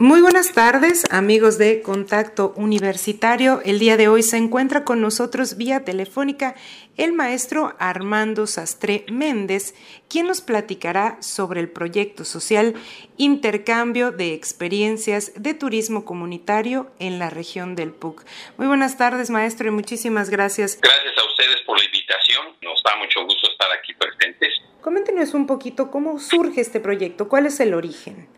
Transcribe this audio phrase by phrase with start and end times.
[0.00, 3.60] Muy buenas tardes, amigos de Contacto Universitario.
[3.64, 6.54] El día de hoy se encuentra con nosotros vía telefónica
[6.96, 9.74] el maestro Armando Sastre Méndez,
[10.08, 12.74] quien nos platicará sobre el proyecto social
[13.16, 18.24] Intercambio de Experiencias de Turismo Comunitario en la región del PUC.
[18.56, 20.78] Muy buenas tardes, maestro, y muchísimas gracias.
[20.80, 22.46] Gracias a ustedes por la invitación.
[22.62, 24.50] Nos da mucho gusto estar aquí presentes.
[24.80, 28.37] Coméntenos un poquito cómo surge este proyecto, cuál es el origen.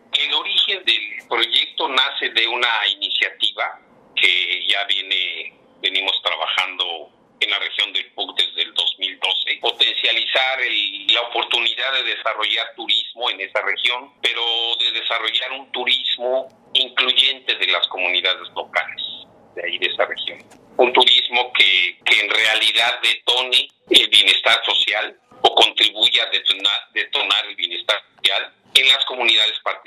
[1.31, 3.79] El proyecto nace de una iniciativa
[4.17, 10.59] que ya viene venimos trabajando en la región del PUC desde el 2012, potencializar
[11.07, 14.41] la oportunidad de desarrollar turismo en esa región, pero
[14.81, 19.01] de desarrollar un turismo incluyente de las comunidades locales
[19.55, 20.37] de ahí de esa región.
[20.75, 27.45] Un turismo que, que en realidad detone el bienestar social o contribuya a detonar, detonar
[27.45, 29.80] el bienestar social en las comunidades más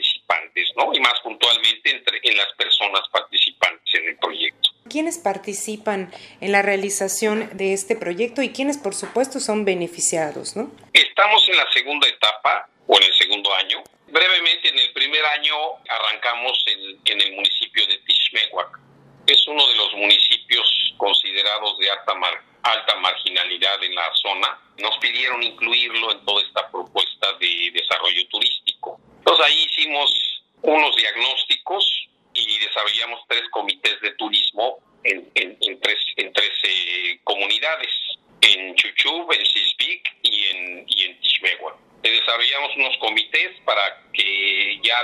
[1.84, 4.70] entre, en las personas participantes en el proyecto.
[4.88, 10.71] ¿Quiénes participan en la realización de este proyecto y quiénes, por supuesto, son beneficiados, ¿no?
[10.93, 13.82] Estamos en la segunda etapa o en el segundo año.
[14.09, 15.54] Brevemente, en el primer año
[15.88, 18.79] arrancamos en, en el municipio de Tishmehuac.
[19.26, 24.60] Es uno de los municipios considerados de alta, mar, alta marginalidad en la zona.
[24.79, 29.01] Nos pidieron incluirlo en toda esta propuesta de desarrollo turístico.
[29.19, 35.98] Entonces ahí hicimos unos diagnósticos y desarrollamos tres comités de turismo en, en, en tres,
[36.16, 37.91] en tres eh, comunidades,
[38.43, 41.79] en Chuchub, en Sisbik y en, y en Tishmehua.
[42.02, 45.02] Desarrollamos unos comités para que ya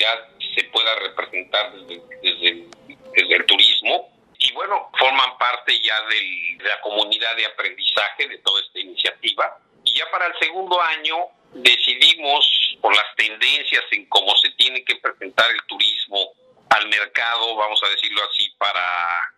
[0.00, 2.66] la comunidad se pueda representar desde, desde,
[3.14, 8.38] desde el turismo y bueno, forman parte ya del, de la comunidad de aprendizaje de
[8.38, 9.58] toda esta iniciativa.
[9.84, 11.16] Y ya para el segundo año
[11.52, 16.32] decidimos, por las tendencias en cómo se tiene que presentar el turismo
[16.70, 19.34] al mercado, vamos a decirlo así, para,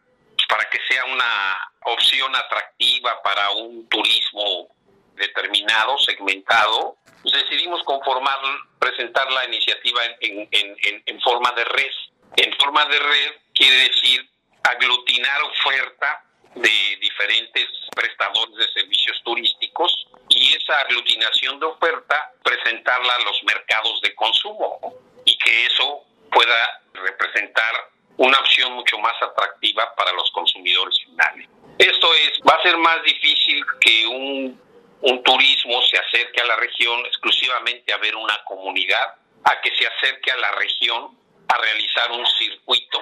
[0.48, 4.68] para que sea una opción atractiva para un turismo
[5.14, 8.38] determinado, segmentado, decidimos conformar,
[8.78, 11.92] presentar la iniciativa en, en, en, en forma de red.
[12.36, 14.28] En forma de red quiere decir
[14.64, 16.24] aglutinar oferta
[16.54, 24.00] de diferentes prestadores de servicios turísticos y esa aglutinación de oferta presentarla a los mercados
[24.02, 24.94] de consumo
[25.24, 27.74] y que eso pueda representar
[28.16, 31.48] una opción mucho más atractiva para los consumidores finales.
[31.78, 34.61] Esto es, va a ser más difícil que un,
[35.02, 39.86] un turismo se acerque a la región exclusivamente a ver una comunidad, a que se
[39.86, 41.18] acerque a la región
[41.48, 43.00] a realizar un circuito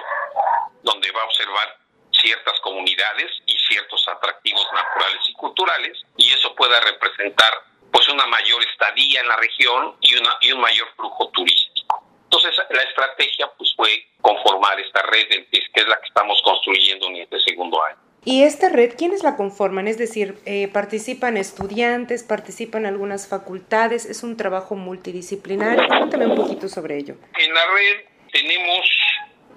[0.81, 1.77] donde va a observar
[2.11, 7.53] ciertas comunidades y ciertos atractivos naturales y culturales y eso pueda representar
[7.91, 12.03] pues una mayor estadía en la región y una y un mayor flujo turístico.
[12.23, 17.17] Entonces la estrategia pues fue conformar esta red que es la que estamos construyendo en
[17.17, 18.00] este segundo año.
[18.23, 19.87] ¿Y esta red quiénes la conforman?
[19.87, 25.87] Es decir, eh, participan estudiantes, participan algunas facultades, es un trabajo multidisciplinario.
[25.87, 27.15] Cuéntame un poquito sobre ello.
[27.39, 28.87] En la red tenemos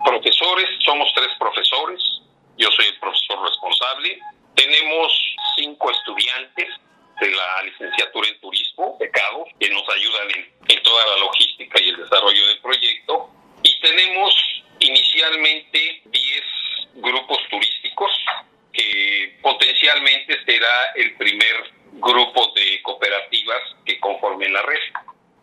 [0.03, 2.01] profesores, somos tres profesores,
[2.57, 4.19] yo soy el profesor responsable,
[4.55, 6.69] tenemos cinco estudiantes
[7.21, 10.29] de la licenciatura en turismo, becados, que nos ayudan
[10.69, 13.29] en, toda la logística y el desarrollo del proyecto,
[13.63, 14.35] y tenemos
[14.81, 16.43] inicialmente 10
[16.95, 18.11] grupos turísticos,
[18.73, 19.39] que
[19.95, 24.81] potencialmente será el primer grupo de cooperativas que conformen la red,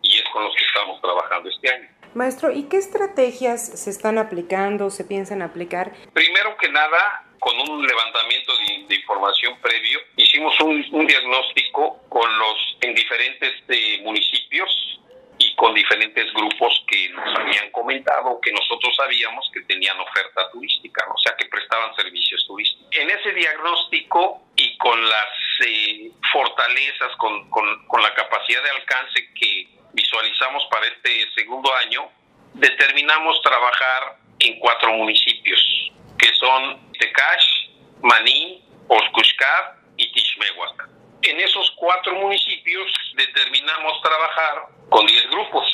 [0.02, 1.88] y es con los que estamos trabajando este año.
[2.14, 5.92] Maestro, ¿y qué estrategias se están aplicando, se piensan aplicar?
[6.12, 12.38] Primero que nada, con un levantamiento de, de información previo, hicimos un, un, diagnóstico con
[12.38, 15.00] los en diferentes eh, municipios
[15.38, 21.06] y con diferentes grupos que nos habían comentado que nosotros sabíamos que tenían oferta turística,
[21.12, 22.81] o sea, que prestaban servicios turísticos.
[22.94, 25.28] En ese diagnóstico y con las
[25.66, 32.10] eh, fortalezas, con, con, la capacidad de alcance que visualizamos para este segundo año,
[32.52, 37.68] determinamos trabajar en cuatro municipios, que son Tecash,
[38.02, 40.88] Maní, Oscushcar y Tishmehuac.
[41.22, 45.72] En esos cuatro municipios determinamos trabajar con 10 grupos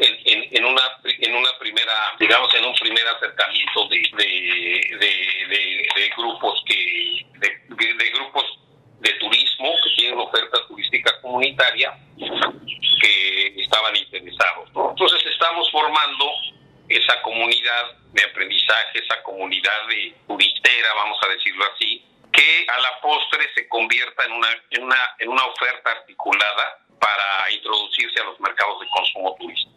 [0.00, 4.96] en, en, en, una, en una primera, digamos, en un primer acercamiento de, de,
[5.94, 8.44] de, grupos que, de, grupos
[9.00, 14.68] de turismo que tienen oferta turística comunitaria que estaban interesados.
[14.68, 16.24] Entonces estamos formando
[16.88, 22.02] esa comunidad de aprendizaje, esa comunidad de turistera, vamos a decirlo así,
[22.32, 27.50] que a la postre se convierta en una, en una, en una oferta articulada para
[27.52, 29.67] introducirse a los mercados de consumo turísticos.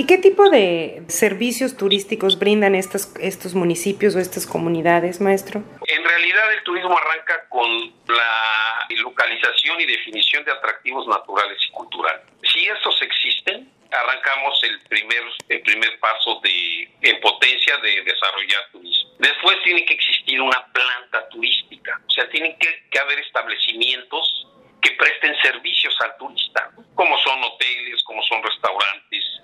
[0.00, 5.62] ¿Y qué tipo de servicios turísticos brindan estos, estos municipios o estas comunidades, maestro?
[5.86, 7.68] En realidad el turismo arranca con
[8.08, 12.22] la localización y definición de atractivos naturales y culturales.
[12.50, 19.10] Si estos existen, arrancamos el primer, el primer paso de, en potencia de desarrollar turismo.
[19.18, 24.46] Después tiene que existir una planta turística, o sea, tienen que, que haber establecimientos
[24.80, 29.40] que presten servicios al turista, como son hoteles, como son restaurantes,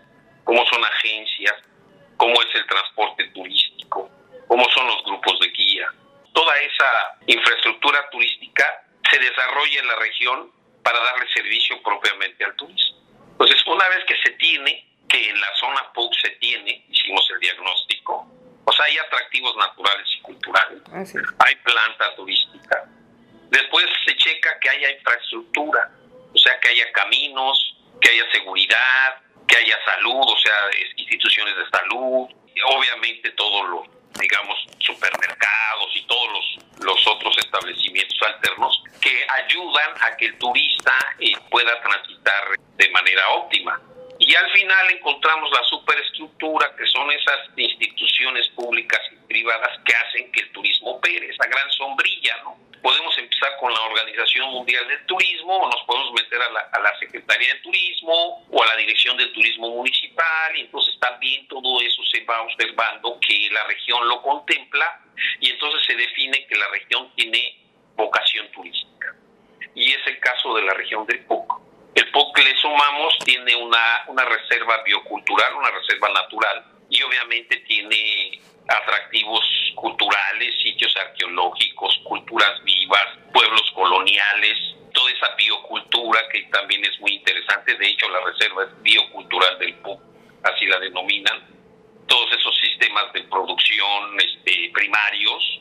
[0.46, 1.54] como son agencias,
[2.16, 4.08] cómo es el transporte turístico,
[4.46, 5.88] cómo son los grupos de guía.
[6.32, 8.64] Toda esa infraestructura turística
[9.10, 9.18] se
[10.82, 12.96] para darle servicio propiamente al turismo.
[13.32, 17.40] Entonces, una vez que se tiene, que en la zona PUC se tiene, hicimos el
[17.40, 18.26] diagnóstico,
[18.64, 20.82] o sea, hay atractivos naturales y culturales,
[21.38, 22.84] hay planta turística.
[23.50, 25.90] Después se checa que haya infraestructura,
[26.34, 30.54] o sea, que haya caminos, que haya seguridad, que haya salud, o sea,
[30.96, 32.28] instituciones de salud,
[32.64, 40.16] obviamente todos los, digamos, supermercados y todos los, los otros establecimientos alternos que ayudan a
[40.16, 42.44] que el turista eh, pueda transitar
[42.76, 43.80] de manera óptima.
[44.18, 50.32] Y al final encontramos la superestructura, que son esas instituciones públicas y privadas que hacen
[50.32, 52.56] que el turismo opere, esa gran sombrilla, ¿no?
[52.86, 57.54] Podemos empezar con la Organización Mundial del Turismo, o nos podemos meter a la, Secretaría
[57.54, 62.22] de Turismo o a la Dirección del Turismo Municipal, y entonces también todo eso se
[62.22, 65.00] va observando que la región lo contempla,
[65.40, 67.58] y entonces se define que la región tiene
[67.96, 69.16] vocación turística.
[69.74, 71.54] Y es el caso de la región del PUC.
[71.96, 78.40] El PUC le sumamos, tiene una, una reserva biocultural, una reserva natural, y obviamente tiene
[78.68, 79.42] atractivos
[79.76, 84.58] culturales, sitios arqueológicos, culturas vivas, pueblos coloniales,
[84.92, 87.76] toda esa biocultura que también es muy interesante.
[87.76, 90.00] De hecho, la reserva es biocultural del PUC,
[90.42, 91.46] así la denominan.
[92.08, 95.60] Todos esos sistemas de producción este, primarios,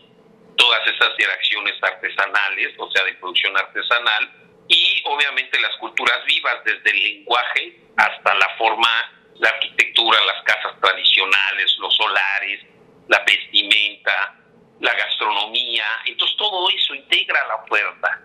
[0.56, 4.32] todas esas reacciones artesanales, o sea, de producción artesanal,
[4.68, 8.90] y obviamente las culturas vivas, desde el lenguaje hasta la forma,
[9.36, 12.62] la arquitectura, las casas tradicionales, los solares,
[13.08, 14.36] la vestimenta,
[14.80, 15.86] la gastronomía.
[16.06, 18.22] Entonces todo eso integra la oferta.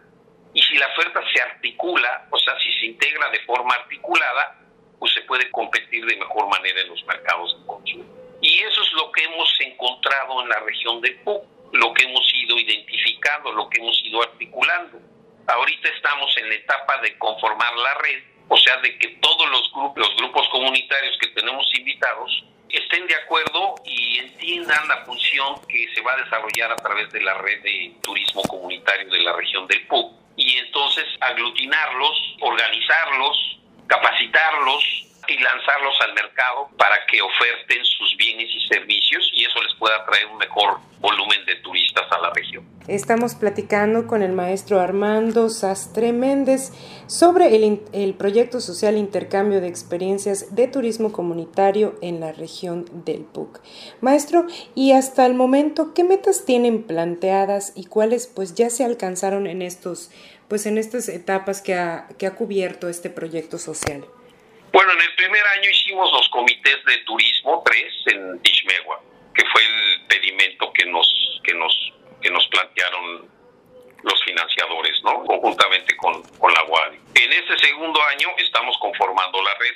[0.52, 4.58] Y si la oferta se articula, o sea, si se integra de forma articulada,
[4.98, 8.04] pues se puede competir de mejor manera en los mercados de consumo.
[8.42, 12.34] Y eso es lo que hemos encontrado en la región de PUC, lo que hemos
[12.34, 14.98] ido identificando, lo que hemos ido articulando.
[15.46, 19.72] Ahorita estamos en la etapa de conformar la red, o sea, de que todos los
[19.72, 25.88] grupos, los grupos comunitarios que tenemos invitados estén de acuerdo y entiendan la función que
[25.94, 29.66] se va a desarrollar a través de la red de turismo comunitario de la región
[29.66, 34.84] del PUC y entonces aglutinarlos, organizarlos, capacitarlos
[35.28, 40.04] y lanzarlos al mercado para que oferten sus bienes y servicios y eso les pueda
[40.06, 42.79] traer un mejor volumen de turistas a la región.
[42.90, 46.72] Estamos platicando con el maestro Armando Sastre Méndez
[47.06, 53.20] sobre el, el, proyecto social Intercambio de Experiencias de Turismo Comunitario en la región del
[53.20, 53.60] PUC.
[54.00, 59.46] Maestro, y hasta el momento, ¿qué metas tienen planteadas y cuáles pues ya se alcanzaron
[59.46, 60.10] en estos
[60.48, 64.04] pues en estas etapas que ha, que ha cubierto este proyecto social?
[64.72, 69.00] Bueno, en el primer año hicimos los comités de turismo, tres, en Tishmegua,
[69.32, 73.28] que fue el pedimento que nos, que nos, que nos plantearon
[74.02, 75.24] los financiadores, ¿no?
[75.24, 76.98] Conjuntamente con, con la UADI.
[77.14, 79.74] En este segundo año estamos conformando la red.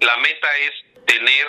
[0.00, 0.72] La meta es
[1.06, 1.46] tener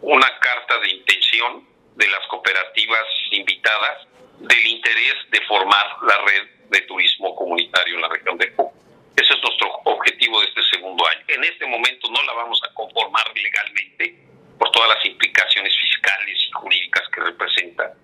[0.00, 4.06] una carta de intención de las cooperativas invitadas
[4.38, 8.70] del interés de formar la red de turismo comunitario en la región de Cuba.
[9.16, 11.24] Ese es nuestro objetivo de este segundo año.
[11.28, 14.14] En este momento no la vamos a conformar legalmente
[14.58, 17.94] por todas las implicaciones fiscales y jurídicas que representa,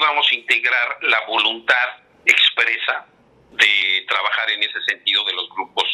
[0.00, 3.06] vamos a integrar la voluntad expresa
[3.52, 5.84] de trabajar en ese sentido de los grupos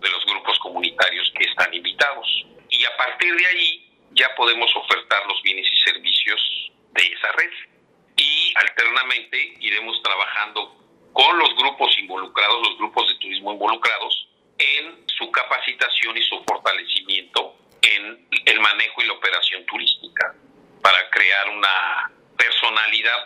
[0.00, 2.26] de los grupos comunitarios que están invitados.
[2.70, 7.50] Y a partir de ahí ya podemos ofertar los bienes y servicios de esa red.
[8.16, 10.74] Y alternamente iremos trabajando
[11.12, 14.28] con los grupos involucrados, los grupos de turismo involucrados,
[14.58, 20.34] en su capacitación y su fortalecimiento en el manejo y la operación turística,
[20.82, 22.10] para crear una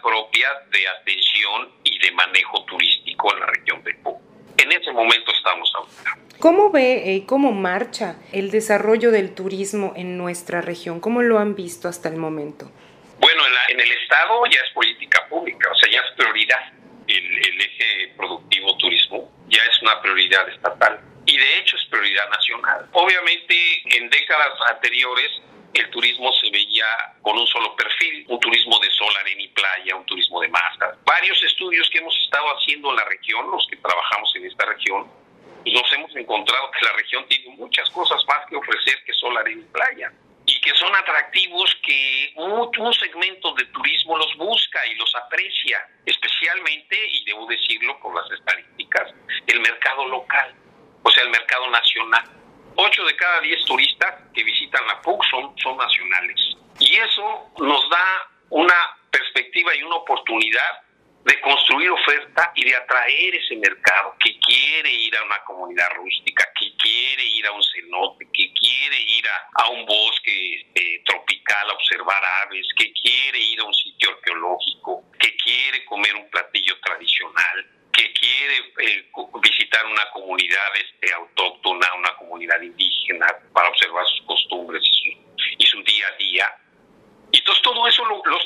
[0.05, 4.19] personalidad propia de atención y de manejo turístico en la región de Cuba.
[4.59, 6.19] En ese momento estamos ahorita.
[6.39, 11.01] ¿Cómo ve y eh, cómo marcha el desarrollo del turismo en nuestra región?
[11.01, 12.71] ¿Cómo lo han visto hasta el momento?
[13.19, 16.73] Bueno, en, la, en el Estado ya es política pública, o sea, ya es prioridad
[17.07, 22.29] el, el eje productivo turismo ya es una prioridad estatal y de hecho es prioridad
[22.31, 22.89] nacional.
[22.93, 23.55] Obviamente
[23.97, 25.31] en décadas anteriores
[25.75, 26.87] el turismo se veía
[27.21, 30.97] con un solo perfil, un turismo de sol, arena y playa, un turismo de masa.
[31.05, 31.43] Varios
[31.75, 35.11] estudios que hemos estado haciendo en la región, los que trabajamos en esta región,
[35.67, 39.63] nos hemos encontrado que la región tiene muchas cosas más que ofrecer que sol, arena
[39.63, 40.13] y playa
[40.47, 45.89] y que son atractivos que un, un, segmento de turismo los busca y los aprecia,
[46.05, 49.11] especialmente, y debo decirlo con las estadísticas,
[49.47, 50.55] el mercado local,
[51.03, 52.25] o sea, el mercado nacional.
[52.77, 56.39] Ocho de cada diez turistas que visitan la PUC son, son nacionales.
[56.79, 60.84] Y eso nos da una perspectiva y una oportunidad
[61.25, 66.47] de construir oferta y de atraer ese mercado que quiere ir a una comunidad rústica,
[66.59, 71.73] que quiere ir a un cenote, que quiere ir a, un bosque este, tropical a
[71.73, 77.71] observar aves, que quiere ir a un sitio arqueológico, que quiere comer un platillo tradicional,
[77.91, 79.07] que quiere eh,
[79.41, 85.67] visitar una comunidad este, autóctona, una comunidad indígena para observar sus costumbres y su, y
[85.67, 86.57] su día a día.
[87.33, 88.39] Y entonces todo eso lo, lo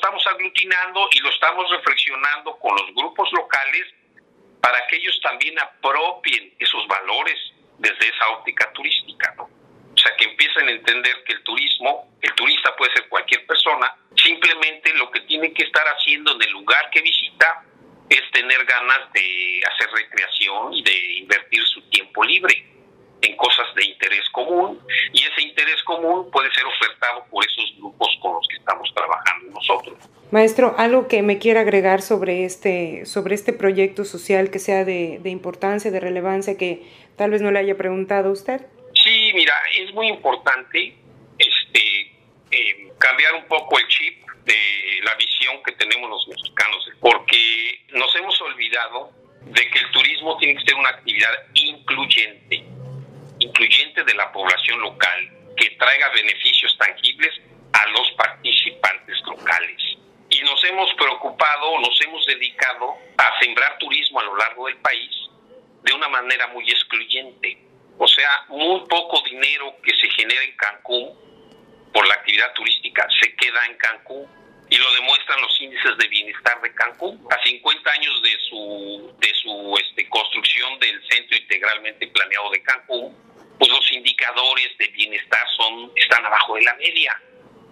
[1.13, 3.87] y lo estamos reflexionando con los grupos locales
[4.61, 7.39] para que ellos también apropien esos valores
[7.79, 9.45] desde esa óptica turística, ¿no?
[9.45, 13.97] O sea, que empiecen a entender que el turismo, el turista puede ser cualquier persona,
[14.15, 17.65] simplemente lo que tiene que estar haciendo en el lugar que visita
[18.11, 22.65] es tener ganas de hacer recreación y de invertir su tiempo libre
[23.23, 24.81] en cosas de interés común
[25.13, 29.51] y ese interés común puede ser ofertado por esos grupos con los que estamos trabajando
[29.51, 29.99] nosotros.
[30.31, 35.21] Maestro, algo que me quiera agregar sobre este, sobre este proyecto social que sea de,
[35.23, 36.83] de importancia, de relevancia, que
[37.17, 38.67] tal vez no le haya preguntado a usted.
[38.93, 40.95] Sí, mira, es muy importante
[41.39, 42.13] este,
[42.51, 48.15] eh, cambiar un poco el chip de la visión que tenemos los mexicanos, porque nos
[48.17, 49.13] hemos olvidado
[49.47, 52.65] de que el turismo tiene que ser una actividad incluyente,
[53.39, 57.33] incluyente de la población local, que traiga beneficios tangibles
[57.73, 59.78] a los participantes locales.
[60.69, 65.11] Hemos preocupado, nos hemos dedicado a sembrar turismo a lo largo del país
[65.83, 67.57] de una manera muy excluyente.
[67.97, 71.19] O sea, muy poco dinero que se genera en Cancún
[71.91, 74.29] por la actividad turística se queda en Cancún
[74.69, 77.27] y lo demuestran los índices de bienestar de Cancún.
[77.31, 83.17] A 50 años de su, de su este, construcción del centro integralmente planeado de Cancún,
[83.59, 87.19] pues los indicadores de bienestar son, están abajo de la media.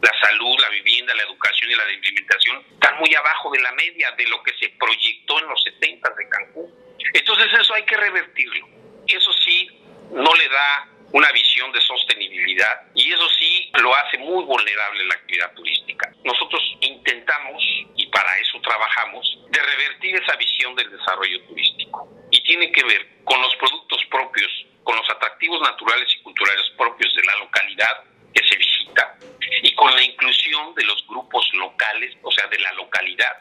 [0.06, 4.12] La salud, la vivienda, la educación y la implementación están muy abajo de la media
[4.12, 6.72] de lo que se proyectó en los 70 de Cancún.
[7.12, 8.68] Entonces eso hay que revertirlo.
[9.08, 9.68] Eso sí,
[10.12, 15.14] no le da una visión de sostenibilidad y eso sí lo hace muy vulnerable la
[15.14, 16.12] actividad turística.
[16.22, 17.60] Nosotros intentamos,
[17.96, 22.08] y para eso trabajamos, de revertir esa visión del desarrollo turístico.
[22.30, 27.12] Y tiene que ver con los productos propios, con los atractivos naturales y culturales propios
[27.16, 29.18] de la localidad que se visita
[29.62, 33.38] y con la inclusión de los grupos locales, o sea, de la localidad,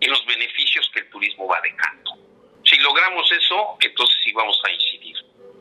[0.00, 2.12] y los beneficios que el turismo va dejando.
[2.64, 5.16] Si logramos eso, entonces sí vamos a incidir.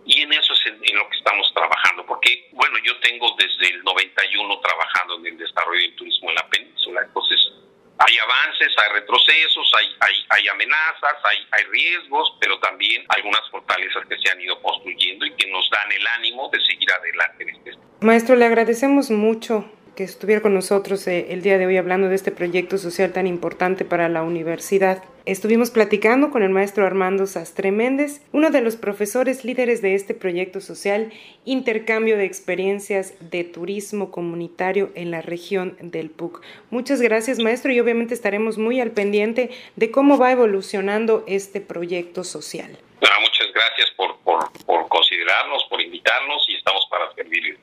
[0.05, 3.83] Y en eso es en, lo que estamos trabajando, porque, bueno, yo tengo desde el
[3.83, 7.51] 91 trabajando en el desarrollo del turismo en la península, entonces
[7.97, 14.05] hay avances, hay retrocesos, hay, hay, hay amenazas, hay, hay riesgos, pero también algunas fortalezas
[14.07, 17.49] que se han ido construyendo y que nos dan el ánimo de seguir adelante en
[17.49, 22.09] este Maestro, le agradecemos mucho que estuviera con nosotros eh, el día de hoy hablando
[22.09, 25.03] de este proyecto social tan importante para la universidad.
[25.25, 30.13] Estuvimos platicando con el maestro Armando Sastre Méndez, uno de los profesores líderes de este
[30.13, 31.11] proyecto social,
[31.45, 36.41] intercambio de experiencias de turismo comunitario en la región del PUC.
[36.69, 42.23] Muchas gracias, maestro, y obviamente estaremos muy al pendiente de cómo va evolucionando este proyecto
[42.23, 42.77] social.
[42.99, 47.57] muchas gracias por, por, por considerarnos, por invitarnos y estamos para servirles.